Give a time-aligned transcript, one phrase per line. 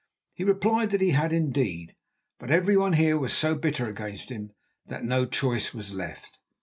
[0.33, 1.93] He replied that he had, indeed,
[2.39, 4.51] but everyone here was so bitter against him
[4.87, 6.39] that no choice was left.